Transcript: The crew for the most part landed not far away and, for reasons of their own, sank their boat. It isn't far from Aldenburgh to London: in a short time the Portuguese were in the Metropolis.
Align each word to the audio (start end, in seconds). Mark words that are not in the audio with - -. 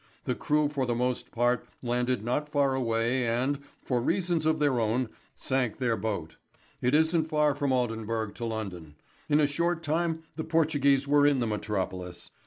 The 0.23 0.33
crew 0.33 0.67
for 0.67 0.87
the 0.87 0.95
most 0.95 1.29
part 1.29 1.67
landed 1.83 2.23
not 2.25 2.49
far 2.49 2.73
away 2.73 3.27
and, 3.27 3.59
for 3.85 4.01
reasons 4.01 4.47
of 4.47 4.57
their 4.57 4.79
own, 4.79 5.09
sank 5.35 5.77
their 5.77 5.95
boat. 5.95 6.37
It 6.81 6.95
isn't 6.95 7.29
far 7.29 7.53
from 7.53 7.71
Aldenburgh 7.71 8.33
to 8.33 8.45
London: 8.45 8.95
in 9.29 9.39
a 9.39 9.45
short 9.45 9.83
time 9.83 10.23
the 10.37 10.43
Portuguese 10.43 11.07
were 11.07 11.27
in 11.27 11.39
the 11.39 11.45
Metropolis. 11.45 12.31